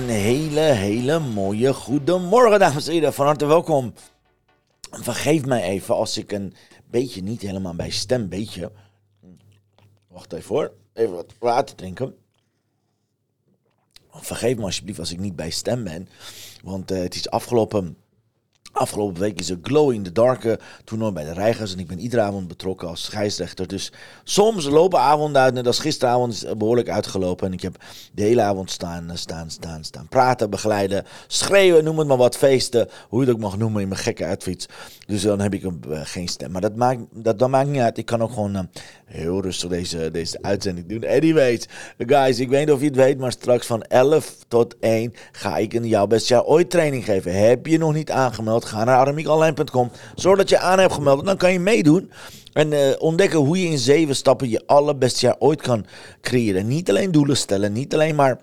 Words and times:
Een 0.00 0.08
hele, 0.08 0.60
hele 0.60 1.18
mooie 1.18 1.74
goedemorgen, 1.74 2.58
dames 2.58 2.86
en 2.86 2.92
heren. 2.92 3.12
Van 3.12 3.26
harte 3.26 3.46
welkom. 3.46 3.92
Vergeef 4.90 5.44
mij 5.44 5.62
even 5.62 5.94
als 5.94 6.18
ik 6.18 6.32
een 6.32 6.54
beetje 6.90 7.22
niet 7.22 7.42
helemaal 7.42 7.74
bij 7.74 7.90
stem, 7.90 8.28
beetje. 8.28 8.72
Wacht 10.08 10.32
even 10.32 10.54
hoor. 10.54 10.72
Even 10.92 11.14
wat 11.14 11.34
water 11.38 11.76
drinken. 11.76 12.14
Vergeef 14.10 14.56
me 14.56 14.62
alsjeblieft 14.62 14.98
als 14.98 15.12
ik 15.12 15.18
niet 15.18 15.36
bij 15.36 15.50
stem 15.50 15.84
ben. 15.84 16.08
Want 16.62 16.90
eh, 16.90 16.98
het 16.98 17.14
is 17.14 17.30
afgelopen 17.30 17.96
Afgelopen 18.72 19.20
week 19.20 19.40
is 19.40 19.50
er 19.50 19.58
Glow 19.62 19.92
in 19.92 20.02
the 20.02 20.12
Dark 20.12 20.44
eh, 20.44 20.52
toernooi 20.84 21.12
bij 21.12 21.24
de 21.24 21.32
Reigers. 21.32 21.72
En 21.72 21.78
ik 21.78 21.86
ben 21.86 21.98
iedere 21.98 22.22
avond 22.22 22.48
betrokken 22.48 22.88
als 22.88 23.04
scheidsrechter. 23.04 23.66
Dus 23.66 23.92
soms 24.24 24.64
lopen 24.64 25.00
avonden 25.00 25.42
uit. 25.42 25.54
Net 25.54 25.66
als 25.66 25.78
gisteravond 25.78 26.32
is 26.32 26.44
behoorlijk 26.56 26.88
uitgelopen. 26.88 27.46
En 27.46 27.52
ik 27.52 27.62
heb 27.62 27.76
de 28.12 28.22
hele 28.22 28.42
avond 28.42 28.70
staan, 28.70 29.10
eh, 29.10 29.16
staan, 29.16 29.50
staan, 29.50 29.84
staan. 29.84 30.08
Praten, 30.08 30.50
begeleiden, 30.50 31.04
schreeuwen, 31.26 31.84
noem 31.84 31.98
het 31.98 32.08
maar 32.08 32.16
wat. 32.16 32.36
Feesten, 32.36 32.88
hoe 33.08 33.20
je 33.20 33.26
het 33.26 33.34
ook 33.34 33.42
mag 33.42 33.58
noemen 33.58 33.82
in 33.82 33.88
mijn 33.88 34.00
gekke 34.00 34.24
uitfiets. 34.24 34.66
Dus 35.06 35.22
dan 35.22 35.40
heb 35.40 35.54
ik 35.54 35.62
een, 35.62 35.82
eh, 35.90 36.00
geen 36.04 36.28
stem. 36.28 36.50
Maar 36.50 36.60
dat 36.60 36.76
maakt, 36.76 37.00
dat, 37.12 37.38
dat 37.38 37.48
maakt 37.48 37.68
niet 37.68 37.80
uit. 37.80 37.98
Ik 37.98 38.06
kan 38.06 38.22
ook 38.22 38.32
gewoon 38.32 38.68
heel 39.04 39.42
rustig 39.42 39.68
deze, 39.68 40.10
deze 40.10 40.38
uitzending 40.42 40.86
doen. 40.86 41.06
Anyways, 41.06 41.66
guys, 41.98 42.38
ik 42.38 42.48
weet 42.48 42.66
niet 42.66 42.74
of 42.74 42.80
je 42.80 42.86
het 42.86 42.96
weet. 42.96 43.18
Maar 43.18 43.32
straks 43.32 43.66
van 43.66 43.82
11 43.82 44.36
tot 44.48 44.76
1 44.80 45.14
ga 45.32 45.56
ik 45.56 45.74
een 45.74 45.86
jouw 45.86 46.06
best 46.06 46.28
jaar 46.28 46.44
ooit 46.44 46.70
training 46.70 47.04
geven. 47.04 47.48
Heb 47.48 47.66
je 47.66 47.78
nog 47.78 47.92
niet 47.92 48.10
aangemeld? 48.10 48.59
Ga 48.64 48.84
naar 48.84 48.96
aramiekonline.com. 48.96 49.90
Zorg 50.14 50.38
dat 50.38 50.48
je 50.48 50.58
aan 50.58 50.78
hebt 50.78 50.92
gemeld. 50.92 51.26
Dan 51.26 51.36
kan 51.36 51.52
je 51.52 51.60
meedoen. 51.60 52.12
En 52.52 52.72
uh, 52.72 52.80
ontdekken 52.98 53.38
hoe 53.38 53.60
je 53.60 53.68
in 53.68 53.78
zeven 53.78 54.16
stappen 54.16 54.48
je 54.48 54.62
allerbeste 54.66 55.26
jaar 55.26 55.36
ooit 55.38 55.60
kan 55.60 55.86
creëren. 56.20 56.66
Niet 56.66 56.88
alleen 56.88 57.12
doelen 57.12 57.36
stellen. 57.36 57.72
Niet 57.72 57.94
alleen 57.94 58.14
maar 58.14 58.40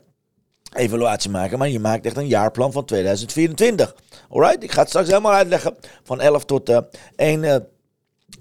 evaluatie 0.73 1.29
maken. 1.29 1.57
Maar 1.57 1.69
je 1.69 1.79
maakt 1.79 2.05
echt 2.05 2.17
een 2.17 2.27
jaarplan 2.27 2.71
van 2.71 2.85
2024. 2.85 3.95
Alright? 4.29 4.63
Ik 4.63 4.71
ga 4.71 4.79
het 4.79 4.89
straks 4.89 5.07
helemaal 5.07 5.33
uitleggen. 5.33 5.75
Van 6.03 6.21
11 6.21 6.45
tot 6.45 6.69
uh, 6.69 6.77
1... 7.15 7.43
Uh, 7.43 7.55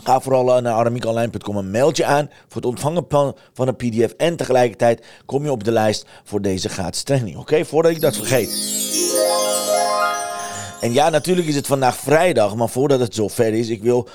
Ga 0.03 0.21
vooral 0.21 0.61
naar 0.61 0.73
aramiekonline.com 0.73 1.59
en 1.59 1.71
meld 1.71 1.97
je 1.97 2.05
aan 2.05 2.31
voor 2.49 2.63
het 2.63 2.65
ontvangen 2.65 3.07
van 3.53 3.69
een 3.69 3.77
pdf. 3.77 4.13
En 4.17 4.37
tegelijkertijd 4.37 5.07
kom 5.27 5.45
je 5.45 5.51
op 5.51 5.65
de 5.65 5.73
lijst 5.73 6.07
voor 6.25 6.43
deze 6.43 6.69
gratis 6.69 7.03
training. 7.03 7.37
Oké, 7.37 7.65
voordat 7.65 7.93
ik 7.93 8.01
dat 8.01 8.17
vergeet. 8.17 8.49
En 10.81 10.93
ja, 10.93 11.09
natuurlijk 11.09 11.49
is 11.49 11.55
het 11.55 11.67
vandaag 11.67 11.97
vrijdag, 11.97 12.57
maar 12.57 12.69
voordat 12.69 13.01
het 13.01 13.15
zover 13.15 13.55
is, 13.55 13.69
ik 13.69 13.83
wil 13.83 14.09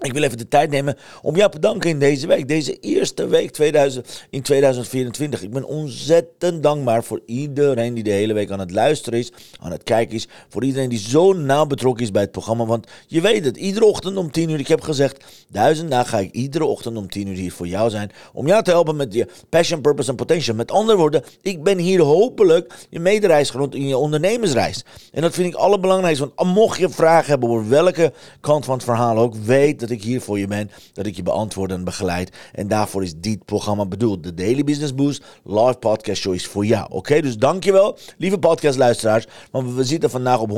ik 0.00 0.12
wil 0.12 0.22
even 0.22 0.38
de 0.38 0.48
tijd 0.48 0.70
nemen 0.70 0.96
om 1.22 1.36
jou 1.36 1.50
te 1.50 1.58
bedanken 1.58 1.90
in 1.90 1.98
deze 1.98 2.26
week. 2.26 2.48
Deze 2.48 2.78
eerste 2.80 3.26
week 3.26 3.50
2000, 3.50 4.26
in 4.30 4.42
2024. 4.42 5.42
Ik 5.42 5.50
ben 5.50 5.64
ontzettend 5.64 6.62
dankbaar 6.62 7.04
voor 7.04 7.20
iedereen 7.26 7.94
die 7.94 8.04
de 8.04 8.10
hele 8.10 8.32
week 8.32 8.50
aan 8.50 8.58
het 8.58 8.70
luisteren 8.70 9.18
is, 9.18 9.32
aan 9.60 9.70
het 9.70 9.82
kijken 9.82 10.14
is. 10.14 10.28
Voor 10.48 10.64
iedereen 10.64 10.88
die 10.88 10.98
zo 10.98 11.32
nauw 11.32 11.66
betrokken 11.66 12.04
is 12.04 12.10
bij 12.10 12.22
het 12.22 12.30
programma. 12.30 12.64
Want 12.64 12.86
je 13.06 13.20
weet 13.20 13.44
het, 13.44 13.56
iedere 13.56 13.84
ochtend 13.84 14.16
om 14.16 14.30
10 14.30 14.50
uur. 14.50 14.58
Ik 14.58 14.68
heb 14.68 14.80
gezegd, 14.80 15.24
duizend 15.48 15.90
dagen 15.90 16.08
ga 16.08 16.18
ik 16.18 16.32
iedere 16.32 16.64
ochtend 16.64 16.96
om 16.96 17.10
10 17.10 17.28
uur 17.28 17.36
hier 17.36 17.52
voor 17.52 17.66
jou 17.66 17.90
zijn. 17.90 18.10
Om 18.32 18.46
jou 18.46 18.62
te 18.62 18.70
helpen 18.70 18.96
met 18.96 19.14
je 19.14 19.26
passion, 19.48 19.80
purpose 19.80 20.10
en 20.10 20.16
potential. 20.16 20.56
Met 20.56 20.70
andere 20.70 20.98
woorden, 20.98 21.22
ik 21.42 21.62
ben 21.62 21.78
hier 21.78 22.00
hopelijk 22.00 22.86
je 22.88 23.00
medereisgenoot 23.00 23.74
in 23.74 23.88
je 23.88 23.96
ondernemersreis. 23.96 24.84
En 25.12 25.22
dat 25.22 25.34
vind 25.34 25.54
ik 25.54 25.54
allerbelangrijkste. 25.54 26.30
Want 26.34 26.54
mocht 26.54 26.78
je 26.78 26.88
vragen 26.88 27.30
hebben 27.30 27.48
over 27.48 27.68
welke 27.68 28.12
kant 28.40 28.64
van 28.64 28.74
het 28.74 28.84
verhaal 28.84 29.18
ook, 29.18 29.34
weet 29.34 29.85
dat 29.86 29.96
ik 29.96 30.02
hier 30.02 30.20
voor 30.20 30.38
je 30.38 30.46
ben. 30.46 30.70
Dat 30.92 31.06
ik 31.06 31.16
je 31.16 31.22
beantwoord 31.22 31.70
en 31.70 31.84
begeleid. 31.84 32.36
En 32.52 32.68
daarvoor 32.68 33.02
is 33.02 33.14
dit 33.16 33.44
programma 33.44 33.86
bedoeld. 33.86 34.22
De 34.22 34.34
Daily 34.34 34.64
Business 34.64 34.94
Boost 34.94 35.22
live 35.44 35.76
podcast 35.78 36.20
show 36.20 36.34
is 36.34 36.46
voor 36.46 36.66
jou. 36.66 36.86
Oké, 36.90 37.20
dus 37.20 37.36
dankjewel, 37.36 37.98
lieve 38.18 38.38
podcastluisteraars. 38.38 39.26
Want 39.50 39.74
we 39.74 39.84
zitten 39.84 40.10
vandaag 40.10 40.40
op 40.40 40.50
146.672 40.50 40.54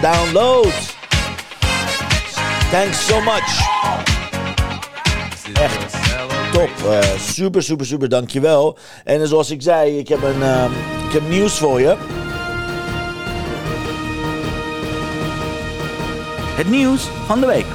downloads. 0.00 0.96
Thanks 2.70 3.06
so 3.06 3.20
much. 3.20 3.72
Echt 5.54 5.96
top. 6.52 6.70
Uh, 6.84 7.00
super, 7.18 7.62
super, 7.62 7.86
super, 7.86 8.08
dankjewel. 8.08 8.78
En 9.04 9.28
zoals 9.28 9.50
ik 9.50 9.62
zei, 9.62 9.98
ik 9.98 10.08
heb, 10.08 10.22
een, 10.22 10.40
uh, 10.40 10.64
ik 11.06 11.12
heb 11.12 11.28
nieuws 11.28 11.58
voor 11.58 11.80
je. 11.80 12.23
Het 16.56 16.70
nieuws 16.70 17.08
van 17.26 17.40
de 17.40 17.46
week. 17.46 17.66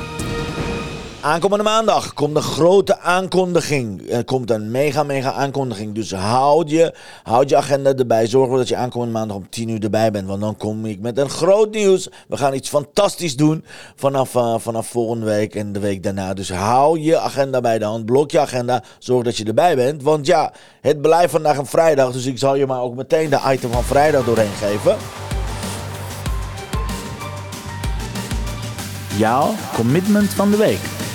Aankomende 1.22 1.64
maandag 1.64 2.14
komt 2.14 2.36
een 2.36 2.42
grote 2.42 3.00
aankondiging. 3.00 4.10
Er 4.10 4.24
komt 4.24 4.50
een 4.50 4.72
mega, 4.72 5.04
mega 5.04 5.32
aankondiging. 5.32 5.96
Dus 5.96 6.14
houd 6.14 6.70
je, 6.70 6.94
houd 7.24 7.50
je 7.50 7.56
agenda 7.56 7.94
erbij. 7.94 8.28
Zorg 8.28 8.58
dat 8.58 8.68
je 8.68 8.76
aankomende 8.76 9.14
maandag 9.14 9.38
om 9.38 9.50
10 9.50 9.70
uur 9.70 9.84
erbij 9.84 10.12
bent. 10.12 10.28
Want 10.28 10.42
dan 10.42 10.58
kom 10.58 10.86
ik 10.86 11.00
met 11.00 11.18
een 11.18 11.30
groot 11.30 11.72
nieuws. 11.72 12.10
We 12.28 12.38
gaan 12.38 12.54
iets 12.54 12.70
fantastisch 12.70 13.36
doen 13.36 13.66
vanaf, 13.96 14.36
uh, 14.36 14.56
vanaf 14.58 14.88
volgende 14.88 15.26
week 15.26 15.56
en 15.56 15.74
de 15.74 15.80
week 15.80 16.04
daarna. 16.04 16.34
Dus 16.34 16.52
hou 16.52 17.00
je 17.00 17.18
agenda 17.18 17.62
bij 17.62 17.80
de 17.80 17.86
hand. 17.86 18.06
Blok 18.06 18.32
je 18.32 18.40
agenda. 18.40 18.84
Zorg 19.00 19.24
dat 19.24 19.38
je 19.38 19.46
erbij 19.46 19.76
bent. 19.76 20.04
Want 20.04 20.26
ja, 20.26 20.54
het 20.82 21.02
blijft 21.02 21.32
vandaag 21.32 21.58
een 21.58 21.66
vrijdag. 21.66 22.12
Dus 22.12 22.26
ik 22.26 22.38
zal 22.38 22.56
je 22.56 22.66
maar 22.66 22.82
ook 22.82 22.96
meteen 22.96 23.30
de 23.30 23.40
item 23.48 23.72
van 23.72 23.84
vrijdag 23.84 24.26
doorheen 24.26 24.56
geven. 24.60 24.98
Jouw 29.20 29.56
commitment 29.74 30.34
van 30.34 30.52
de 30.52 30.58
week. 30.58 31.09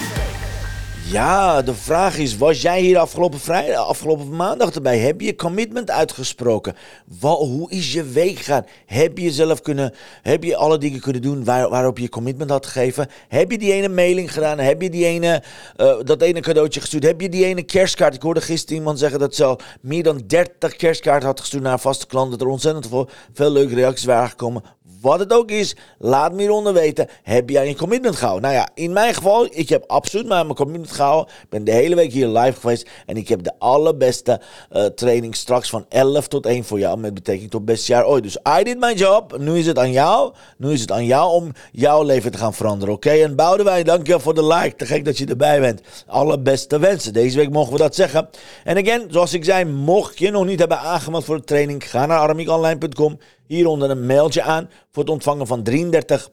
Ja, 1.10 1.62
de 1.62 1.74
vraag 1.74 2.18
is, 2.18 2.36
was 2.36 2.62
jij 2.62 2.80
hier 2.80 2.98
afgelopen, 2.98 3.40
vrijdag, 3.40 3.86
afgelopen 3.86 4.36
maandag 4.36 4.74
erbij? 4.74 4.98
Heb 4.98 5.20
je 5.20 5.34
commitment 5.34 5.90
uitgesproken? 5.90 6.76
Wat, 7.20 7.38
hoe 7.38 7.70
is 7.70 7.92
je 7.92 8.04
week 8.04 8.36
gegaan? 8.36 8.64
Heb 8.86 9.18
je 9.18 9.30
zelf 9.30 9.60
kunnen, 9.60 9.94
heb 10.22 10.44
je 10.44 10.56
alle 10.56 10.78
dingen 10.78 11.00
kunnen 11.00 11.22
doen 11.22 11.44
waar, 11.44 11.68
waarop 11.68 11.98
je 11.98 12.08
commitment 12.08 12.50
had 12.50 12.66
gegeven? 12.66 13.08
Heb 13.28 13.50
je 13.50 13.58
die 13.58 13.72
ene 13.72 13.88
mailing 13.88 14.32
gedaan? 14.32 14.58
Heb 14.58 14.82
je 14.82 14.90
die 14.90 15.04
ene, 15.04 15.42
uh, 15.76 15.94
dat 16.02 16.22
ene 16.22 16.40
cadeautje 16.40 16.80
gestuurd? 16.80 17.04
Heb 17.04 17.20
je 17.20 17.28
die 17.28 17.44
ene 17.44 17.62
kerstkaart? 17.62 18.14
Ik 18.14 18.22
hoorde 18.22 18.40
gisteren 18.40 18.78
iemand 18.78 18.98
zeggen 18.98 19.18
dat 19.18 19.34
ze 19.34 19.44
al 19.44 19.60
meer 19.80 20.02
dan 20.02 20.22
30 20.26 20.76
kerstkaarten 20.76 21.28
had 21.28 21.40
gestuurd 21.40 21.62
naar 21.62 21.80
vaste 21.80 22.06
klanten. 22.06 22.38
Dat 22.38 22.46
er 22.46 22.52
ontzettend 22.52 22.88
veel, 22.88 23.08
veel 23.32 23.50
leuke 23.50 23.74
reacties 23.74 24.04
waren 24.04 24.28
gekomen 24.28 24.62
wat 25.04 25.18
het 25.18 25.32
ook 25.32 25.50
is, 25.50 25.76
laat 25.98 26.32
me 26.32 26.40
hieronder 26.40 26.72
weten. 26.72 27.08
Heb 27.22 27.50
jij 27.50 27.68
een 27.68 27.76
commitment 27.76 28.16
gehouden? 28.16 28.50
Nou 28.50 28.54
ja, 28.54 28.68
in 28.74 28.92
mijn 28.92 29.14
geval, 29.14 29.46
ik 29.50 29.68
heb 29.68 29.84
absoluut 29.86 30.26
mijn 30.26 30.54
commitment 30.54 30.90
Ik 31.00 31.48
ben 31.48 31.64
de 31.64 31.72
hele 31.72 31.94
week 31.94 32.12
hier 32.12 32.28
live 32.28 32.60
geweest. 32.60 32.88
En 33.06 33.16
ik 33.16 33.28
heb 33.28 33.42
de 33.42 33.52
allerbeste 33.58 34.40
uh, 34.72 34.84
training 34.84 35.36
straks 35.36 35.70
van 35.70 35.86
11 35.88 36.28
tot 36.28 36.46
1 36.46 36.64
voor 36.64 36.78
jou. 36.78 36.98
Met 36.98 37.14
betrekking 37.14 37.50
tot 37.50 37.64
beste 37.64 37.92
jaar 37.92 38.06
ooit. 38.06 38.22
Dus 38.22 38.38
I 38.60 38.62
did 38.62 38.78
my 38.78 38.92
job. 38.92 39.38
Nu 39.38 39.58
is 39.58 39.66
het 39.66 39.78
aan 39.78 39.92
jou. 39.92 40.32
Nu 40.58 40.72
is 40.72 40.80
het 40.80 40.92
aan 40.92 41.04
jou 41.04 41.32
om 41.32 41.52
jouw 41.72 42.02
leven 42.02 42.30
te 42.30 42.38
gaan 42.38 42.54
veranderen. 42.54 42.94
Oké? 42.94 43.08
Okay? 43.08 43.22
En 43.22 43.36
Boudewijn, 43.36 43.84
dankjewel 43.84 44.20
voor 44.20 44.34
de 44.34 44.46
like. 44.46 44.76
Te 44.76 44.86
gek 44.86 45.04
dat 45.04 45.18
je 45.18 45.26
erbij 45.26 45.60
bent. 45.60 45.80
Allerbeste 46.06 46.78
wensen. 46.78 47.12
Deze 47.12 47.36
week 47.36 47.50
mogen 47.50 47.72
we 47.72 47.78
dat 47.78 47.94
zeggen. 47.94 48.28
En 48.64 48.76
again, 48.76 49.06
zoals 49.10 49.32
ik 49.32 49.44
zei, 49.44 49.64
mocht 49.64 50.18
je 50.18 50.30
nog 50.30 50.46
niet 50.46 50.58
hebben 50.58 50.78
aangemeld 50.78 51.24
voor 51.24 51.36
de 51.36 51.44
training, 51.44 51.90
ga 51.90 52.06
naar 52.06 52.18
aramiekonline.com 52.18 53.18
hieronder 53.46 53.90
een 53.90 54.06
mailtje 54.06 54.42
aan 54.42 54.70
voor 54.90 55.02
het 55.02 55.12
ontvangen 55.12 55.46
van 55.46 55.62
33 55.62 56.30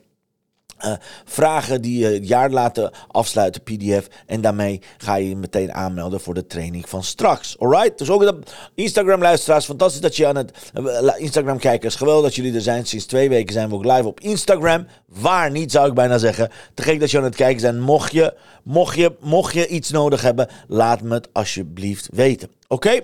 uh, 0.86 0.94
vragen 1.26 1.82
die 1.82 2.00
je 2.00 2.14
het 2.14 2.28
jaar 2.28 2.50
laten 2.50 2.92
afsluiten, 3.08 3.64
PDF. 3.64 4.08
En 4.26 4.42
daarmee 4.42 4.82
ga 4.98 5.16
je 5.16 5.30
je 5.30 5.36
meteen 5.36 5.74
aanmelden 5.74 6.22
voor 6.22 6.34
de 6.34 6.48
training 6.48 6.90
van 6.90 7.04
straks. 7.04 7.60
Alright? 7.60 7.98
Dus 7.98 8.10
ook 8.10 8.22
de 8.22 8.40
Instagram-luisteraars, 8.76 9.66
fantastisch 9.66 10.02
dat 10.02 10.16
je 10.16 10.28
aan 10.28 10.36
het 10.36 10.52
uh, 10.80 11.10
Instagram-kijkers, 11.18 11.96
geweldig 11.96 12.24
dat 12.24 12.36
jullie 12.36 12.56
er 12.56 12.62
zijn. 12.62 12.86
Sinds 12.86 13.06
twee 13.06 13.30
weken 13.30 13.54
zijn 13.54 13.70
we 13.70 13.76
ook 13.76 13.86
live 13.86 14.08
op 14.08 14.20
Instagram. 14.20 14.88
Waar 15.06 15.52
niet, 15.52 15.72
zou 15.72 15.88
ik 15.88 15.94
bijna 15.94 16.18
zeggen. 16.18 16.50
Te 16.74 16.84
gek 16.84 17.00
dat 17.00 17.12
je 17.12 17.18
aan 17.18 17.24
het 17.24 17.36
kijken 17.36 17.62
bent. 17.62 17.80
Mocht 17.80 18.12
je, 18.12 18.34
mocht 18.64 18.96
je, 18.96 19.16
mocht 19.20 19.54
je 19.54 19.68
iets 19.68 19.92
nodig 19.92 20.22
hebben, 20.22 20.48
laat 20.68 21.02
me 21.02 21.14
het 21.14 21.30
alsjeblieft 21.32 22.10
weten. 22.12 22.50
Oké? 22.68 23.02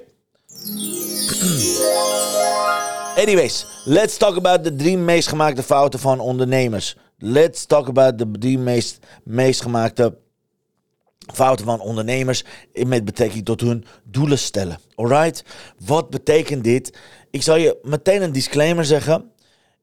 Anyways, 3.17 3.65
let's 3.85 4.17
talk 4.17 4.37
about 4.37 4.63
de 4.63 4.75
drie 4.75 4.97
meest 4.97 5.27
gemaakte 5.27 5.63
fouten 5.63 5.99
van 5.99 6.19
ondernemers. 6.19 6.95
Let's 7.19 7.65
talk 7.65 7.87
about 7.87 8.17
de 8.17 8.57
meest, 8.57 8.99
meest 9.23 9.61
gemaakte 9.61 10.17
fouten 11.33 11.65
van 11.65 11.79
ondernemers 11.79 12.43
met 12.73 13.05
betrekking 13.05 13.45
tot 13.45 13.61
hun 13.61 13.85
doelen 14.03 14.39
stellen. 14.39 14.79
Alright? 14.95 15.43
Wat 15.85 16.09
betekent 16.09 16.63
dit? 16.63 16.97
Ik 17.31 17.41
zal 17.41 17.55
je 17.55 17.77
meteen 17.81 18.21
een 18.21 18.31
disclaimer 18.31 18.85
zeggen. 18.85 19.31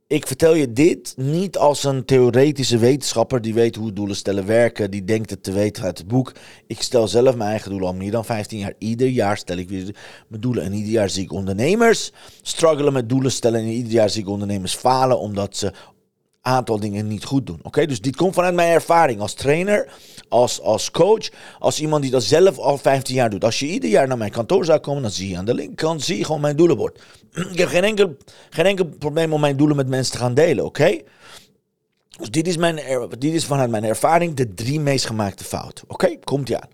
Ik 0.06 0.26
vertel 0.26 0.54
je 0.54 0.72
dit 0.72 1.14
niet 1.16 1.56
als 1.56 1.84
een 1.84 2.04
theoretische 2.04 2.78
wetenschapper 2.78 3.40
die 3.40 3.54
weet 3.54 3.76
hoe 3.76 3.92
doelen 3.92 4.16
stellen 4.16 4.46
werken, 4.46 4.90
die 4.90 5.04
denkt 5.04 5.30
het 5.30 5.42
te 5.42 5.52
weten 5.52 5.82
uit 5.84 5.98
het 5.98 6.08
boek. 6.08 6.32
Ik 6.66 6.82
stel 6.82 7.08
zelf 7.08 7.36
mijn 7.36 7.50
eigen 7.50 7.70
doelen 7.70 7.88
al 7.88 7.94
meer 7.94 8.10
dan 8.10 8.24
15 8.24 8.58
jaar. 8.58 8.74
Ieder 8.78 9.08
jaar 9.08 9.36
stel 9.36 9.56
ik 9.56 9.68
weer 9.68 9.96
mijn 10.28 10.40
doelen 10.40 10.64
en 10.64 10.72
ieder 10.72 10.92
jaar 10.92 11.10
zie 11.10 11.22
ik 11.22 11.32
ondernemers 11.32 12.12
struggelen 12.42 12.92
met 12.92 13.08
doelen 13.08 13.32
stellen 13.32 13.60
en 13.60 13.66
ieder 13.66 13.92
jaar 13.92 14.10
zie 14.10 14.22
ik 14.22 14.28
ondernemers 14.28 14.74
falen 14.74 15.18
omdat 15.18 15.56
ze 15.56 15.72
aantal 16.44 16.80
dingen 16.80 17.06
niet 17.06 17.24
goed 17.24 17.46
doen. 17.46 17.58
Oké, 17.62 17.86
dus 17.86 18.00
dit 18.00 18.16
komt 18.16 18.34
vanuit 18.34 18.54
mijn 18.54 18.72
ervaring 18.72 19.20
als 19.20 19.34
trainer, 19.34 19.92
als, 20.28 20.60
als 20.60 20.90
coach, 20.90 21.28
als 21.58 21.80
iemand 21.80 22.02
die 22.02 22.10
dat 22.10 22.22
zelf 22.22 22.58
al 22.58 22.78
15 22.78 23.14
jaar 23.14 23.30
doet. 23.30 23.44
Als 23.44 23.58
je 23.58 23.66
ieder 23.66 23.90
jaar 23.90 24.08
naar 24.08 24.18
mijn 24.18 24.30
kantoor 24.30 24.64
zou 24.64 24.78
komen, 24.78 25.02
dan 25.02 25.10
zie 25.10 25.28
je 25.28 25.36
aan 25.36 25.44
de 25.44 25.54
linkerkant 25.54 26.02
zie 26.02 26.18
je 26.18 26.24
gewoon 26.24 26.40
mijn 26.40 26.56
doelenbord. 26.56 27.02
Ik 27.32 27.58
heb 27.58 27.68
geen 27.68 27.84
enkel, 27.84 28.16
geen 28.50 28.66
enkel 28.66 28.84
probleem 28.84 29.32
om 29.32 29.40
mijn 29.40 29.56
doelen 29.56 29.76
met 29.76 29.88
mensen 29.88 30.12
te 30.12 30.18
gaan 30.18 30.34
delen, 30.34 30.64
oké? 30.64 30.98
Dus 32.18 32.30
dit 32.30 32.46
is, 32.46 32.56
mijn, 32.56 32.80
dit 33.18 33.34
is 33.34 33.44
vanuit 33.44 33.70
mijn 33.70 33.84
ervaring 33.84 34.34
de 34.34 34.54
drie 34.54 34.80
meest 34.80 35.06
gemaakte 35.06 35.44
fouten. 35.44 35.84
Oké, 35.88 36.16
komt 36.16 36.48
ie 36.48 36.58
aan. 36.58 36.68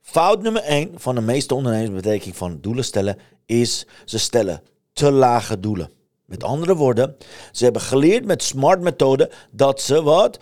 Fout 0.00 0.42
nummer 0.42 0.62
1 0.62 0.90
van 0.96 1.14
de 1.14 1.20
meeste 1.20 1.54
ondernemers 1.54 1.94
betekening 1.94 2.36
van 2.36 2.58
doelen 2.60 2.84
stellen 2.84 3.18
is 3.46 3.86
ze 4.04 4.18
stellen 4.18 4.62
te 4.92 5.10
lage 5.10 5.60
doelen. 5.60 5.90
Met 6.30 6.44
andere 6.44 6.76
woorden, 6.76 7.16
ze 7.52 7.64
hebben 7.64 7.82
geleerd 7.82 8.24
met 8.24 8.42
smart 8.42 8.80
methode 8.80 9.30
dat 9.50 9.80
ze 9.80 10.02
wat 10.02 10.38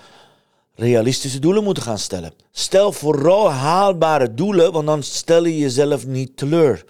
realistische 0.74 1.38
doelen 1.38 1.64
moeten 1.64 1.82
gaan 1.82 1.98
stellen. 1.98 2.32
Stel 2.50 2.92
vooral 2.92 3.50
haalbare 3.50 4.34
doelen, 4.34 4.72
want 4.72 4.86
dan 4.86 5.02
stel 5.02 5.44
je 5.44 5.58
jezelf 5.58 6.06
niet 6.06 6.36
teleur. 6.36 6.84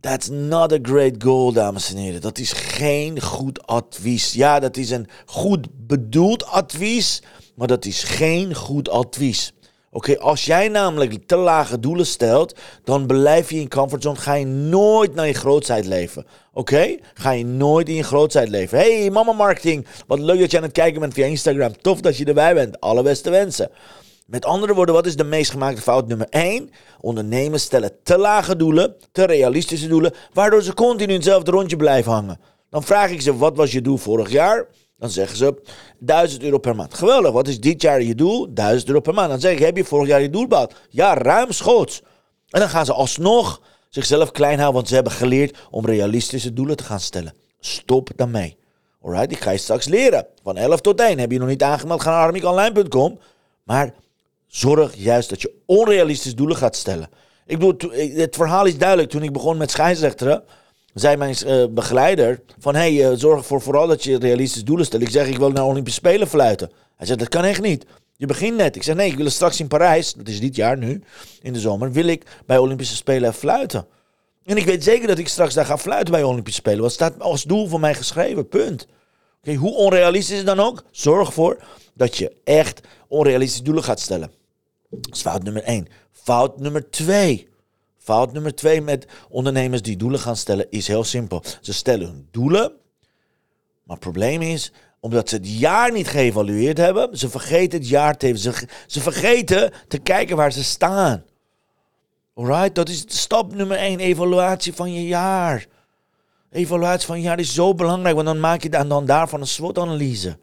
That's 0.00 0.28
not 0.28 0.72
a 0.72 0.78
great 0.82 1.14
goal, 1.18 1.52
dames 1.52 1.90
en 1.90 1.96
heren. 1.96 2.20
Dat 2.20 2.38
is 2.38 2.52
geen 2.52 3.20
goed 3.20 3.66
advies. 3.66 4.32
Ja, 4.32 4.60
dat 4.60 4.76
is 4.76 4.90
een 4.90 5.08
goed 5.26 5.66
bedoeld 5.86 6.46
advies, 6.46 7.22
maar 7.54 7.68
dat 7.68 7.84
is 7.84 8.02
geen 8.02 8.54
goed 8.54 8.88
advies. 8.88 9.52
Oké, 9.98 10.18
als 10.18 10.44
jij 10.44 10.68
namelijk 10.68 11.26
te 11.26 11.36
lage 11.36 11.80
doelen 11.80 12.06
stelt, 12.06 12.54
dan 12.84 13.06
blijf 13.06 13.50
je 13.50 13.60
in 13.60 13.68
comfortzone. 13.68 14.16
Ga 14.16 14.34
je 14.34 14.46
nooit 14.46 15.14
naar 15.14 15.26
je 15.26 15.32
grootheid 15.32 15.84
leven. 15.84 16.26
Oké? 16.52 16.96
Ga 17.14 17.30
je 17.30 17.44
nooit 17.44 17.88
in 17.88 17.94
je 17.94 18.02
grootheid 18.02 18.48
leven. 18.48 18.78
Hey, 18.78 19.10
mama 19.10 19.32
marketing. 19.32 19.86
Wat 20.06 20.18
leuk 20.18 20.38
dat 20.38 20.50
je 20.50 20.56
aan 20.56 20.62
het 20.62 20.72
kijken 20.72 21.00
bent 21.00 21.14
via 21.14 21.26
Instagram. 21.26 21.80
Tof 21.80 22.00
dat 22.00 22.16
je 22.16 22.24
erbij 22.24 22.54
bent. 22.54 22.80
Alle 22.80 23.02
beste 23.02 23.30
wensen. 23.30 23.70
Met 24.26 24.44
andere 24.44 24.74
woorden, 24.74 24.94
wat 24.94 25.06
is 25.06 25.16
de 25.16 25.24
meest 25.24 25.50
gemaakte 25.50 25.82
fout 25.82 26.08
nummer 26.08 26.26
1? 26.30 26.70
Ondernemers 27.00 27.62
stellen 27.62 27.92
te 28.02 28.18
lage 28.18 28.56
doelen, 28.56 28.94
te 29.12 29.24
realistische 29.24 29.88
doelen, 29.88 30.14
waardoor 30.32 30.62
ze 30.62 30.74
continu 30.74 31.08
in 31.08 31.18
hetzelfde 31.18 31.50
rondje 31.50 31.76
blijven 31.76 32.12
hangen. 32.12 32.40
Dan 32.70 32.82
vraag 32.82 33.10
ik 33.10 33.20
ze, 33.20 33.36
wat 33.36 33.56
was 33.56 33.72
je 33.72 33.80
doel 33.80 33.96
vorig 33.96 34.30
jaar? 34.30 34.66
Dan 34.98 35.10
zeggen 35.10 35.36
ze 35.36 35.54
1000 35.98 36.42
euro 36.42 36.58
per 36.58 36.76
maand. 36.76 36.94
Geweldig, 36.94 37.32
wat 37.32 37.48
is 37.48 37.60
dit 37.60 37.82
jaar 37.82 38.02
je 38.02 38.14
doel? 38.14 38.54
1000 38.54 38.88
euro 38.88 39.00
per 39.00 39.14
maand. 39.14 39.28
Dan 39.28 39.40
zeg 39.40 39.52
ik, 39.52 39.58
heb 39.58 39.76
je 39.76 39.84
vorig 39.84 40.08
jaar 40.08 40.20
je 40.20 40.30
doel 40.30 40.46
behaald? 40.46 40.74
Ja, 40.88 41.14
ruimschoots. 41.14 42.02
En 42.50 42.60
dan 42.60 42.68
gaan 42.68 42.84
ze 42.84 42.92
alsnog 42.92 43.60
zichzelf 43.88 44.30
klein 44.30 44.54
houden, 44.56 44.74
want 44.74 44.88
ze 44.88 44.94
hebben 44.94 45.12
geleerd 45.12 45.58
om 45.70 45.86
realistische 45.86 46.52
doelen 46.52 46.76
te 46.76 46.84
gaan 46.84 47.00
stellen. 47.00 47.34
Stop 47.60 48.10
daarmee. 48.16 48.56
Alright, 49.02 49.32
ik 49.32 49.40
ga 49.40 49.50
je 49.50 49.58
straks 49.58 49.86
leren. 49.86 50.26
Van 50.42 50.56
11 50.56 50.80
tot 50.80 51.00
1. 51.00 51.18
Heb 51.18 51.30
je 51.30 51.38
nog 51.38 51.48
niet 51.48 51.62
aangemeld, 51.62 52.02
ga 52.02 52.10
naar 52.10 52.26
armikonline.com. 52.26 53.18
Maar 53.62 53.94
zorg 54.46 54.94
juist 54.96 55.28
dat 55.28 55.42
je 55.42 55.54
onrealistische 55.66 56.36
doelen 56.36 56.56
gaat 56.56 56.76
stellen. 56.76 57.08
Ik 57.46 57.58
bedoel, 57.58 57.90
het 58.14 58.36
verhaal 58.36 58.66
is 58.66 58.78
duidelijk. 58.78 59.10
Toen 59.10 59.22
ik 59.22 59.32
begon 59.32 59.56
met 59.56 59.70
scheidsrechteren, 59.70 60.42
zei 60.98 61.16
mijn 61.16 61.36
uh, 61.46 61.64
begeleider 61.70 62.40
van... 62.58 62.74
hey, 62.74 62.92
uh, 62.92 63.10
zorg 63.16 63.38
ervoor 63.38 63.60
vooral 63.60 63.86
dat 63.86 64.04
je 64.04 64.18
realistische 64.18 64.64
doelen 64.64 64.86
stelt. 64.86 65.02
Ik 65.02 65.10
zeg, 65.10 65.26
ik 65.26 65.38
wil 65.38 65.50
naar 65.50 65.64
Olympische 65.64 65.98
Spelen 65.98 66.28
fluiten. 66.28 66.70
Hij 66.96 67.06
zegt, 67.06 67.18
dat 67.18 67.28
kan 67.28 67.44
echt 67.44 67.60
niet. 67.60 67.86
Je 68.16 68.26
begint 68.26 68.56
net. 68.56 68.76
Ik 68.76 68.82
zeg, 68.82 68.94
nee, 68.94 69.10
ik 69.10 69.16
wil 69.16 69.30
straks 69.30 69.60
in 69.60 69.68
Parijs, 69.68 70.12
dat 70.12 70.28
is 70.28 70.40
dit 70.40 70.56
jaar 70.56 70.76
nu, 70.76 71.02
in 71.42 71.52
de 71.52 71.60
zomer, 71.60 71.92
wil 71.92 72.06
ik 72.06 72.24
bij 72.46 72.58
Olympische 72.58 72.96
Spelen 72.96 73.34
fluiten. 73.34 73.86
En 74.44 74.56
ik 74.56 74.64
weet 74.64 74.84
zeker 74.84 75.08
dat 75.08 75.18
ik 75.18 75.28
straks 75.28 75.54
daar 75.54 75.64
ga 75.64 75.78
fluiten 75.78 76.12
bij 76.12 76.22
Olympische 76.22 76.60
Spelen. 76.60 76.82
Wat 76.82 76.92
staat 76.92 77.20
als 77.20 77.42
doel 77.42 77.66
voor 77.68 77.80
mij 77.80 77.94
geschreven, 77.94 78.48
punt. 78.48 78.86
Oké, 79.40 79.54
hoe 79.54 79.74
onrealistisch 79.74 80.30
is 80.30 80.36
het 80.36 80.46
dan 80.46 80.60
ook? 80.60 80.84
Zorg 80.90 81.26
ervoor 81.26 81.62
dat 81.94 82.16
je 82.16 82.32
echt 82.44 82.80
onrealistische 83.08 83.64
doelen 83.64 83.84
gaat 83.84 84.00
stellen. 84.00 84.30
Dat 84.90 85.14
is 85.14 85.20
fout 85.20 85.42
nummer 85.42 85.62
één. 85.62 85.86
Fout 86.12 86.60
nummer 86.60 86.90
twee. 86.90 87.47
Fout 88.08 88.32
nummer 88.32 88.54
twee 88.54 88.80
met 88.80 89.06
ondernemers 89.28 89.82
die 89.82 89.96
doelen 89.96 90.20
gaan 90.20 90.36
stellen 90.36 90.70
is 90.70 90.86
heel 90.86 91.04
simpel. 91.04 91.42
Ze 91.60 91.72
stellen 91.72 92.06
hun 92.06 92.28
doelen, 92.30 92.72
maar 93.82 93.96
het 93.96 93.98
probleem 93.98 94.42
is, 94.42 94.72
omdat 95.00 95.28
ze 95.28 95.36
het 95.36 95.58
jaar 95.58 95.92
niet 95.92 96.08
geëvalueerd 96.08 96.78
hebben, 96.78 97.18
ze 97.18 97.28
vergeten 97.28 97.78
het 97.78 97.88
jaar 97.88 98.16
te. 98.16 98.38
Ze, 98.38 98.68
ze 98.86 99.00
vergeten 99.00 99.72
te 99.88 99.98
kijken 99.98 100.36
waar 100.36 100.52
ze 100.52 100.64
staan. 100.64 101.24
Alright, 102.34 102.74
dat 102.74 102.88
is 102.88 103.04
stap 103.06 103.54
nummer 103.54 103.76
één, 103.76 104.00
evaluatie 104.00 104.74
van 104.74 104.92
je 104.92 105.06
jaar. 105.06 105.66
Evaluatie 106.50 107.06
van 107.06 107.16
je 107.16 107.22
jaar 107.22 107.38
is 107.38 107.54
zo 107.54 107.74
belangrijk, 107.74 108.14
want 108.14 108.26
dan 108.26 108.40
maak 108.40 108.62
je 108.62 108.70
dan, 108.70 108.88
dan 108.88 109.06
daarvan 109.06 109.40
een 109.40 109.46
SWOT-analyse. 109.46 110.38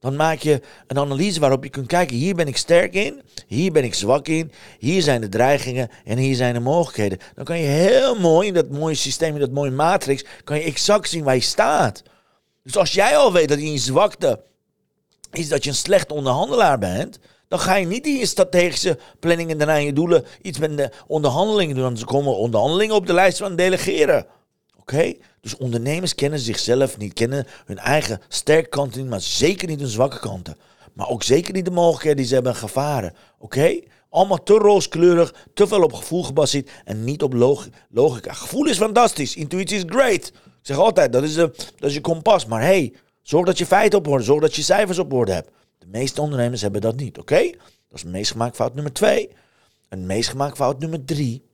Dan 0.00 0.16
maak 0.16 0.38
je 0.38 0.60
een 0.86 0.98
analyse 0.98 1.40
waarop 1.40 1.64
je 1.64 1.70
kunt 1.70 1.86
kijken, 1.86 2.16
hier 2.16 2.34
ben 2.34 2.48
ik 2.48 2.56
sterk 2.56 2.94
in, 2.94 3.22
hier 3.46 3.72
ben 3.72 3.84
ik 3.84 3.94
zwak 3.94 4.28
in, 4.28 4.52
hier 4.78 5.02
zijn 5.02 5.20
de 5.20 5.28
dreigingen 5.28 5.90
en 6.04 6.18
hier 6.18 6.34
zijn 6.34 6.54
de 6.54 6.60
mogelijkheden. 6.60 7.18
Dan 7.34 7.44
kan 7.44 7.58
je 7.58 7.66
heel 7.66 8.14
mooi 8.14 8.48
in 8.48 8.54
dat 8.54 8.70
mooie 8.70 8.94
systeem, 8.94 9.34
in 9.34 9.40
dat 9.40 9.50
mooie 9.50 9.70
matrix, 9.70 10.24
kan 10.44 10.56
je 10.56 10.62
exact 10.62 11.08
zien 11.08 11.24
waar 11.24 11.34
je 11.34 11.40
staat. 11.40 12.02
Dus 12.62 12.76
als 12.76 12.92
jij 12.92 13.16
al 13.16 13.32
weet 13.32 13.48
dat 13.48 13.60
je 13.60 13.78
zwakte 13.78 14.42
is 15.32 15.48
dat 15.48 15.64
je 15.64 15.70
een 15.70 15.76
slecht 15.76 16.12
onderhandelaar 16.12 16.78
bent, 16.78 17.18
dan 17.48 17.58
ga 17.58 17.74
je 17.74 17.86
niet 17.86 18.06
in 18.06 18.16
je 18.16 18.26
strategische 18.26 18.98
planning 19.18 19.50
en 19.50 19.58
daarna 19.58 19.74
in 19.74 19.84
je 19.84 19.92
doelen 19.92 20.24
iets 20.42 20.58
met 20.58 20.76
de 20.76 20.90
onderhandelingen 21.06 21.76
doen. 21.76 21.94
Dan 21.94 22.04
komen 22.04 22.36
onderhandelingen 22.36 22.94
op 22.94 23.06
de 23.06 23.12
lijst 23.12 23.38
van 23.38 23.56
delegeren. 23.56 24.26
Oké? 24.80 25.14
Dus 25.40 25.56
ondernemers 25.56 26.14
kennen 26.14 26.38
zichzelf 26.38 26.98
niet, 26.98 27.12
kennen 27.12 27.46
hun 27.64 27.78
eigen 27.78 28.20
sterke 28.28 28.68
kanten 28.68 29.00
niet, 29.00 29.10
maar 29.10 29.20
zeker 29.20 29.68
niet 29.68 29.80
hun 29.80 29.88
zwakke 29.88 30.18
kanten. 30.18 30.56
Maar 30.92 31.08
ook 31.08 31.22
zeker 31.22 31.54
niet 31.54 31.64
de 31.64 31.70
mogelijkheden 31.70 32.16
die 32.16 32.26
ze 32.26 32.34
hebben 32.34 32.54
gevaren. 32.54 33.14
Oké? 33.38 33.80
Allemaal 34.10 34.42
te 34.42 34.52
rooskleurig, 34.52 35.34
te 35.54 35.66
veel 35.66 35.82
op 35.82 35.92
gevoel 35.92 36.22
gebaseerd 36.22 36.70
en 36.84 37.04
niet 37.04 37.22
op 37.22 37.32
log 37.32 37.68
logica. 37.90 38.32
Gevoel 38.32 38.66
is 38.66 38.76
fantastisch, 38.76 39.36
intuïtie 39.36 39.76
is 39.76 39.84
great. 39.86 40.26
Ik 40.26 40.66
zeg 40.66 40.76
altijd, 40.76 41.12
dat 41.12 41.22
is, 41.22 41.34
de, 41.34 41.52
dat 41.76 41.88
is 41.88 41.94
je 41.94 42.00
kompas. 42.00 42.46
Maar 42.46 42.60
hey, 42.62 42.94
zorg 43.22 43.46
dat 43.46 43.58
je 43.58 43.66
feiten 43.66 43.98
op 43.98 44.08
orde, 44.08 44.24
zorg 44.24 44.40
dat 44.40 44.56
je 44.56 44.62
cijfers 44.62 44.98
op 44.98 45.12
orde 45.12 45.32
hebt. 45.32 45.50
De 45.78 45.86
meeste 45.86 46.20
ondernemers 46.20 46.60
hebben 46.60 46.80
dat 46.80 46.96
niet, 46.96 47.18
oké? 47.18 47.50
Dat 47.88 47.98
is 47.98 48.04
meest 48.04 48.30
gemaakt 48.30 48.56
fout 48.56 48.74
nummer 48.74 48.92
twee. 48.92 49.30
Een 49.88 50.06
meest 50.06 50.28
gemaakt 50.28 50.56
fout 50.56 50.78
nummer 50.78 51.04
drie. 51.04 51.48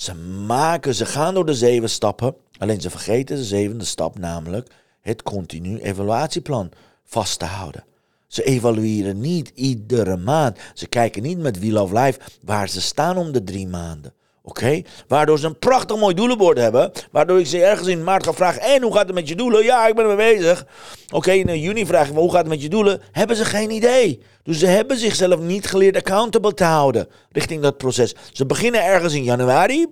Ze 0.00 0.14
maken, 0.46 0.94
ze 0.94 1.06
gaan 1.06 1.34
door 1.34 1.46
de 1.46 1.54
zeven 1.54 1.90
stappen, 1.90 2.34
alleen 2.58 2.80
ze 2.80 2.90
vergeten 2.90 3.36
de 3.36 3.44
zevende 3.44 3.84
stap, 3.84 4.18
namelijk 4.18 4.70
het 5.00 5.22
continu 5.22 5.78
evaluatieplan 5.78 6.70
vast 7.04 7.38
te 7.38 7.44
houden. 7.44 7.84
Ze 8.26 8.42
evalueren 8.42 9.20
niet 9.20 9.52
iedere 9.54 10.16
maand. 10.16 10.58
Ze 10.74 10.86
kijken 10.86 11.22
niet 11.22 11.38
met 11.38 11.58
Wheel 11.58 11.82
of 11.82 11.92
Life 11.92 12.20
waar 12.42 12.68
ze 12.68 12.80
staan 12.80 13.16
om 13.16 13.32
de 13.32 13.44
drie 13.44 13.66
maanden. 13.66 14.12
Oké? 14.50 14.82
Waardoor 15.08 15.38
ze 15.38 15.46
een 15.46 15.58
prachtig 15.58 15.98
mooi 15.98 16.14
doelenbord 16.14 16.58
hebben. 16.58 16.90
Waardoor 17.10 17.38
ik 17.38 17.46
ze 17.46 17.64
ergens 17.64 17.88
in 17.88 18.04
maart 18.04 18.24
ga 18.24 18.32
vragen: 18.32 18.62
En 18.62 18.82
hoe 18.82 18.92
gaat 18.92 19.06
het 19.06 19.14
met 19.14 19.28
je 19.28 19.34
doelen? 19.36 19.64
Ja, 19.64 19.86
ik 19.86 19.94
ben 19.94 20.10
ermee 20.10 20.36
bezig. 20.36 20.66
Oké, 21.10 21.30
in 21.30 21.60
juni 21.60 21.86
vraag 21.86 22.08
ik 22.08 22.14
Hoe 22.14 22.30
gaat 22.30 22.40
het 22.40 22.48
met 22.48 22.62
je 22.62 22.68
doelen? 22.68 23.00
Hebben 23.12 23.36
ze 23.36 23.44
geen 23.44 23.70
idee. 23.70 24.22
Dus 24.42 24.58
ze 24.58 24.66
hebben 24.66 24.98
zichzelf 24.98 25.40
niet 25.40 25.66
geleerd 25.66 25.96
accountable 25.96 26.54
te 26.54 26.64
houden 26.64 27.08
richting 27.30 27.62
dat 27.62 27.76
proces. 27.76 28.14
Ze 28.32 28.46
beginnen 28.46 28.84
ergens 28.84 29.14
in 29.14 29.24
januari. 29.24 29.86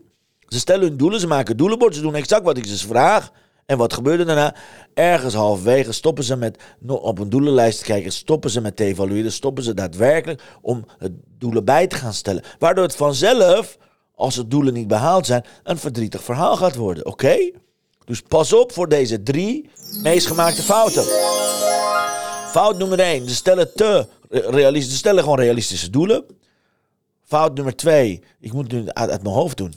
Ze 0.47 0.59
stellen 0.59 0.89
hun 0.89 0.97
doelen, 0.97 1.21
ze 1.21 1.27
maken 1.27 1.57
doelenbord, 1.57 1.95
ze 1.95 2.01
doen 2.01 2.15
exact 2.15 2.45
wat 2.45 2.57
ik 2.57 2.67
ze 2.67 2.87
vraag. 2.87 3.31
En 3.67 3.79
wat 3.79 3.93
gebeurde 3.93 4.25
daarna? 4.25 4.55
Ergens 4.95 5.35
halverwege 5.35 5.93
stoppen 5.93 6.25
ze 6.25 6.37
met 6.37 6.63
op 6.87 7.19
een 7.19 7.31
doelenlijst 7.31 7.79
te 7.79 7.85
kijken, 7.85 8.13
stoppen 8.13 8.51
ze 8.51 8.61
met 8.61 8.77
te 8.77 8.85
evalueren, 8.85 9.33
stoppen 9.33 9.65
ze 9.65 9.75
daadwerkelijk 9.75 10.43
om 10.61 10.85
het 10.99 11.13
doelen 11.39 11.65
bij 11.65 11.87
te 11.87 11.97
gaan 11.97 12.13
stellen. 12.13 12.43
Waardoor 12.59 12.85
het 12.85 12.97
vanzelf 12.97 13.79
als 14.19 14.35
de 14.35 14.49
doelen 14.49 14.75
niet 14.75 14.89
behaald 14.89 15.27
zijn, 15.27 15.45
een 15.63 15.79
verdrietig 15.79 16.23
verhaal 16.23 16.57
gaat 16.57 16.75
worden. 16.75 17.07
Oké? 17.07 17.51
Dus 18.05 18.21
pas 18.21 18.53
op 18.53 18.73
voor 18.73 18.89
deze 18.89 19.23
drie 19.23 19.71
meest 20.03 20.27
gemaakte 20.27 20.63
fouten. 20.63 21.03
Fout 22.51 22.79
nummer 22.79 23.01
1. 23.01 23.29
Ze 23.29 23.35
stellen 23.35 23.75
te. 23.75 24.07
Ze 24.31 24.97
stellen 24.97 25.23
gewoon 25.23 25.39
realistische 25.39 25.91
doelen. 25.91 26.25
Fout 27.25 27.55
nummer 27.55 27.77
2. 27.77 28.23
Ik 28.41 28.53
moet 28.53 28.73
het 28.73 28.85
nu 28.85 28.89
uit, 28.93 29.23
mijn 29.23 29.35
hoofd 29.35 29.57
doen. 29.57 29.75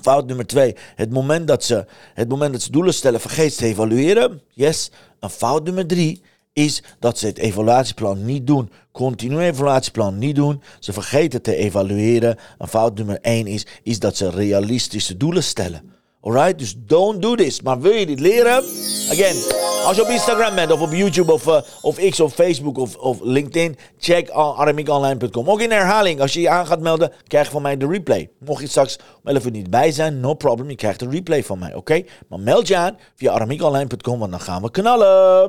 Fout 0.00 0.26
nummer 0.26 0.46
2. 0.46 0.76
Het 0.94 1.10
moment 1.10 1.48
dat 1.48 1.64
ze 1.64 1.86
het 2.14 2.28
moment 2.28 2.52
dat 2.52 2.62
ze 2.62 2.70
doelen 2.70 2.94
stellen, 2.94 3.20
vergeet 3.20 3.56
te 3.56 3.66
evalueren. 3.66 4.42
Yes. 4.48 4.90
En 5.20 5.30
fout 5.30 5.64
nummer 5.64 5.86
3 5.86 6.22
is 6.52 6.82
dat 6.98 7.18
ze 7.18 7.26
het 7.26 7.38
evaluatieplan 7.38 8.24
niet 8.24 8.46
doen. 8.46 8.70
Continu 8.92 9.38
evaluatieplan 9.38 10.18
niet 10.18 10.36
doen. 10.36 10.62
Ze 10.78 10.92
vergeten 10.92 11.42
te 11.42 11.54
evalueren. 11.54 12.38
En 12.58 12.68
fout 12.68 12.96
nummer 12.96 13.18
1 13.20 13.46
is, 13.46 13.66
is 13.82 13.98
dat 13.98 14.16
ze 14.16 14.30
realistische 14.30 15.16
doelen 15.16 15.44
stellen. 15.44 15.99
Alright? 16.22 16.58
Dus 16.58 16.74
don't 16.78 17.22
do 17.22 17.34
this. 17.34 17.62
Maar 17.62 17.80
wil 17.80 17.92
je 17.92 18.06
dit 18.06 18.20
leren? 18.20 18.64
Again, 19.10 19.36
als 19.84 19.96
je 19.96 20.02
op 20.02 20.08
Instagram 20.08 20.54
bent 20.54 20.72
of 20.72 20.80
op 20.80 20.92
YouTube 20.92 21.32
of, 21.32 21.46
uh, 21.46 21.60
of 21.82 21.96
X 21.96 22.20
of 22.20 22.32
Facebook 22.32 22.78
of, 22.78 22.96
of 22.96 23.18
LinkedIn, 23.22 23.76
check 23.98 24.30
aramiekonline.com. 24.30 25.50
Ook 25.50 25.60
in 25.60 25.70
herhaling, 25.70 26.20
als 26.20 26.32
je 26.32 26.40
je 26.40 26.48
aan 26.48 26.66
gaat 26.66 26.80
melden, 26.80 27.12
krijg 27.26 27.46
je 27.46 27.52
van 27.52 27.62
mij 27.62 27.76
de 27.76 27.86
replay. 27.86 28.30
Mocht 28.38 28.60
je 28.60 28.68
straks 28.68 28.98
om 29.22 29.30
11 29.30 29.44
uur 29.44 29.50
niet 29.50 29.70
bij 29.70 29.92
zijn, 29.92 30.20
no 30.20 30.34
problem, 30.34 30.70
je 30.70 30.76
krijgt 30.76 30.98
de 30.98 31.08
replay 31.08 31.44
van 31.44 31.58
mij, 31.58 31.74
oké? 31.74 32.02
Maar 32.28 32.40
meld 32.40 32.68
je 32.68 32.76
aan 32.76 32.98
via 33.16 33.32
aramiekonline.com, 33.32 34.18
want 34.18 34.30
dan 34.30 34.40
gaan 34.40 34.62
we 34.62 34.70
knallen. 34.70 35.42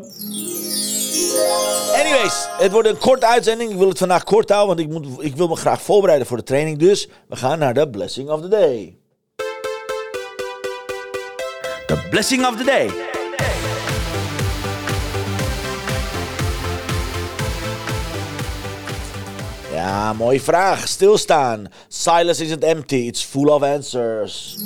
Anyways, 1.94 2.48
het 2.58 2.72
wordt 2.72 2.88
een 2.88 2.98
korte 2.98 3.26
uitzending. 3.26 3.72
Ik 3.72 3.78
wil 3.78 3.90
het 3.90 3.98
vandaag 3.98 4.24
kort 4.24 4.50
houden, 4.50 4.76
want 4.76 4.90
ik, 4.90 5.10
moet, 5.10 5.26
ik 5.26 5.36
wil 5.36 5.48
me 5.48 5.56
graag 5.56 5.82
voorbereiden 5.82 6.28
voor 6.28 6.38
de 6.38 6.44
training. 6.44 6.78
Dus 6.78 7.10
we 7.28 7.36
gaan 7.36 7.60
naar 7.60 7.74
de 7.74 7.90
blessing 7.90 8.30
of 8.30 8.42
the 8.42 8.48
day. 8.48 9.01
The 11.92 12.08
blessing 12.10 12.46
of 12.46 12.58
the 12.58 12.64
day. 12.64 12.90
Ja, 19.74 20.14
mooie 20.14 20.42
vraag. 20.42 20.88
Stilstaan. 20.88 21.68
Silence 21.88 22.44
isn't 22.44 22.64
empty, 22.64 22.96
it's 22.96 23.24
full 23.24 23.48
of 23.48 23.64
answers. 23.64 24.58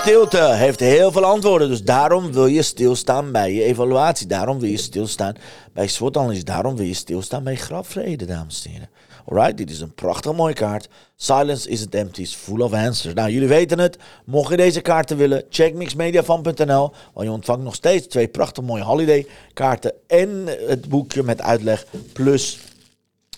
Stilte 0.00 0.52
heeft 0.54 0.80
heel 0.80 1.12
veel 1.12 1.24
antwoorden, 1.24 1.68
dus 1.68 1.82
daarom 1.82 2.32
wil 2.32 2.46
je 2.46 2.62
stilstaan 2.62 3.32
bij 3.32 3.54
je 3.54 3.62
evaluatie. 3.62 4.26
Daarom 4.26 4.58
wil 4.58 4.70
je 4.70 4.76
stilstaan 4.76 5.34
bij 5.72 5.86
SWOT-analyse. 5.86 6.44
Daarom 6.44 6.76
wil 6.76 6.86
je 6.86 6.94
stilstaan 6.94 7.44
bij 7.44 7.56
grafvrede, 7.56 8.24
dames 8.24 8.64
en 8.64 8.70
heren. 8.70 8.88
Alright, 9.30 9.56
dit 9.56 9.70
is 9.70 9.80
een 9.80 9.94
prachtig 9.94 10.32
mooie 10.34 10.54
kaart. 10.54 10.88
Silence 11.16 11.68
isn't 11.68 11.94
empty, 11.94 12.20
it's 12.20 12.34
full 12.34 12.60
of 12.60 12.72
answers. 12.72 13.14
Nou, 13.14 13.30
jullie 13.30 13.48
weten 13.48 13.78
het. 13.78 13.98
Mocht 14.24 14.50
je 14.50 14.56
deze 14.56 14.80
kaarten 14.80 15.16
willen, 15.16 15.44
check 15.50 15.74
mixmediafan.nl. 15.74 16.92
Want 17.14 17.26
je 17.26 17.30
ontvangt 17.30 17.62
nog 17.62 17.74
steeds 17.74 18.06
twee 18.06 18.28
prachtig 18.28 18.64
mooie 18.64 18.82
holiday 18.82 19.26
kaarten 19.52 19.92
en 20.06 20.44
het 20.66 20.88
boekje 20.88 21.22
met 21.22 21.42
uitleg. 21.42 21.86
Plus 22.12 22.58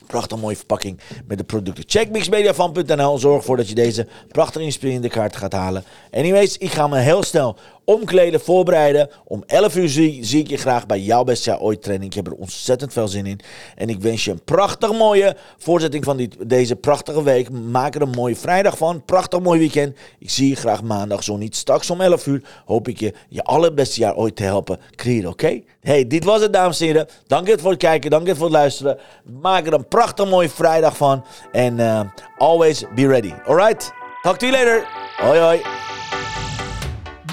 prachtig 0.06 0.38
mooie 0.38 0.56
verpakking 0.56 1.00
met 1.26 1.38
de 1.38 1.44
producten. 1.44 1.84
Check 1.86 2.10
mixmediafan.nl. 2.10 3.18
Zorg 3.18 3.36
ervoor 3.36 3.56
dat 3.56 3.68
je 3.68 3.74
deze 3.74 4.06
prachtig 4.28 4.62
inspirerende 4.62 5.08
kaart 5.08 5.36
gaat 5.36 5.52
halen. 5.52 5.84
Anyways, 6.10 6.58
ik 6.58 6.72
ga 6.72 6.86
me 6.86 6.98
heel 6.98 7.22
snel 7.22 7.56
omkleden, 7.84 8.40
voorbereiden. 8.40 9.10
Om 9.24 9.42
11 9.46 9.76
uur 9.76 9.88
zie, 9.88 10.38
ik 10.38 10.48
je 10.48 10.56
graag 10.56 10.86
bij 10.86 11.00
jouw 11.00 11.24
beste 11.24 11.50
jaar 11.50 11.60
ooit 11.60 11.82
training. 11.82 12.10
Ik 12.10 12.16
heb 12.16 12.26
er 12.26 12.38
ontzettend 12.38 12.92
veel 12.92 13.08
zin 13.08 13.26
in. 13.26 13.40
En 13.76 13.88
ik 13.88 14.00
wens 14.00 14.24
je 14.24 14.30
een 14.30 14.44
prachtig 14.44 14.92
mooie 14.92 15.36
voorzetting 15.58 16.04
van 16.04 16.28
deze 16.46 16.76
prachtige 16.76 17.22
week. 17.22 17.50
Maak 17.50 17.94
er 17.94 18.02
een 18.02 18.10
mooie 18.10 18.36
vrijdag 18.36 18.76
van. 18.76 19.04
Prachtig 19.04 19.40
mooi 19.40 19.58
weekend. 19.58 19.96
Ik 20.18 20.30
zie 20.30 20.48
je 20.48 20.56
graag 20.56 20.82
maandag, 20.82 21.22
zo 21.22 21.36
niet 21.36 21.56
straks 21.56 21.90
om 21.90 22.00
11 22.00 22.26
uur. 22.26 22.42
Hoop 22.64 22.88
ik 22.88 23.00
je 23.00 23.12
je 23.28 23.44
allerbeste 23.44 24.00
jaar 24.00 24.16
ooit 24.16 24.36
te 24.36 24.42
helpen 24.42 24.78
creëren, 24.96 25.30
oké? 25.30 25.60
Hey, 25.80 26.06
dit 26.06 26.24
was 26.24 26.40
het 26.40 26.52
dames 26.52 26.80
en 26.80 26.86
heren. 26.86 27.08
Dank 27.26 27.46
je 27.46 27.58
voor 27.58 27.70
het 27.70 27.80
kijken, 27.80 28.10
dank 28.10 28.26
je 28.26 28.34
voor 28.34 28.44
het 28.44 28.54
luisteren. 28.54 28.98
Maak 29.40 29.66
er 29.66 29.72
een 29.72 29.88
prachtig 29.88 30.28
mooie 30.28 30.48
vrijdag 30.48 30.96
van. 30.96 31.24
En 31.52 31.78
uh, 31.78 32.00
always 32.38 32.84
be 32.94 33.06
ready, 33.06 33.32
alright? 33.44 33.92
Talk 34.22 34.38
to 34.38 34.46
you 34.46 34.58
later. 34.58 34.86
Hoi 35.16 35.38
hoi. 35.38 35.91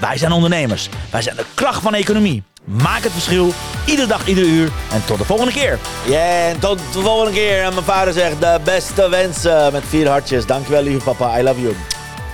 wij 0.00 0.18
zijn 0.18 0.32
ondernemers. 0.32 0.88
Wij 1.10 1.22
zijn 1.22 1.36
de 1.36 1.44
kracht 1.54 1.82
van 1.82 1.94
economie. 1.94 2.42
Maak 2.64 3.02
het 3.02 3.12
verschil, 3.12 3.52
iedere 3.86 4.08
dag, 4.08 4.26
ieder 4.26 4.44
uur. 4.44 4.70
En 4.92 5.04
tot 5.04 5.18
de 5.18 5.24
volgende 5.24 5.52
keer. 5.52 5.78
Ja, 6.04 6.10
yeah, 6.10 6.50
en 6.50 6.58
tot 6.58 6.78
de 6.92 7.00
volgende 7.00 7.32
keer. 7.32 7.62
En 7.62 7.72
mijn 7.72 7.84
vader 7.84 8.12
zegt 8.12 8.40
de 8.40 8.58
beste 8.64 9.08
wensen 9.08 9.72
met 9.72 9.82
vier 9.88 10.08
hartjes. 10.08 10.46
Dankjewel, 10.46 10.82
lieve 10.82 11.04
papa. 11.04 11.38
I 11.38 11.42
love 11.42 11.60
you. 11.60 11.74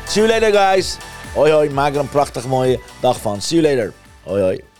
See 0.06 0.26
you 0.26 0.40
later, 0.40 0.60
guys. 0.60 0.96
Hoi, 1.34 1.52
hoi. 1.52 1.70
Maak 1.70 1.94
er 1.94 2.00
een 2.00 2.08
prachtig 2.08 2.46
mooie 2.46 2.80
dag 3.00 3.20
van. 3.20 3.40
See 3.40 3.60
you 3.60 3.74
later. 3.74 3.92
Hoi, 4.22 4.42
hoi. 4.42 4.75